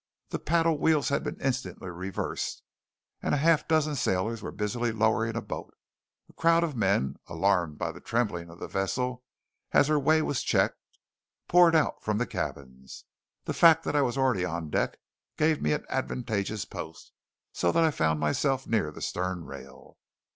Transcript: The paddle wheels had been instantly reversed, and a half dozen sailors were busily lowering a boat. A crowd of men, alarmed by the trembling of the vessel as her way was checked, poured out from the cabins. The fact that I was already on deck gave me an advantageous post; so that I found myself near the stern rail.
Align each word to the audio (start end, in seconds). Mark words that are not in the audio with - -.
The 0.29 0.39
paddle 0.39 0.79
wheels 0.79 1.09
had 1.09 1.23
been 1.23 1.39
instantly 1.39 1.91
reversed, 1.91 2.63
and 3.21 3.35
a 3.35 3.37
half 3.37 3.67
dozen 3.67 3.93
sailors 3.95 4.41
were 4.41 4.51
busily 4.51 4.91
lowering 4.91 5.35
a 5.35 5.43
boat. 5.43 5.75
A 6.27 6.33
crowd 6.33 6.63
of 6.63 6.75
men, 6.75 7.17
alarmed 7.27 7.77
by 7.77 7.91
the 7.91 8.01
trembling 8.01 8.49
of 8.49 8.57
the 8.57 8.67
vessel 8.67 9.23
as 9.73 9.89
her 9.89 9.99
way 9.99 10.23
was 10.23 10.41
checked, 10.41 10.79
poured 11.47 11.75
out 11.75 12.01
from 12.01 12.17
the 12.17 12.25
cabins. 12.25 13.05
The 13.45 13.53
fact 13.53 13.83
that 13.83 13.95
I 13.95 14.01
was 14.01 14.17
already 14.17 14.43
on 14.43 14.71
deck 14.71 14.97
gave 15.37 15.61
me 15.61 15.71
an 15.71 15.85
advantageous 15.87 16.65
post; 16.65 17.11
so 17.53 17.71
that 17.71 17.83
I 17.83 17.91
found 17.91 18.19
myself 18.19 18.65
near 18.65 18.89
the 18.89 19.03
stern 19.03 19.45
rail. 19.45 19.99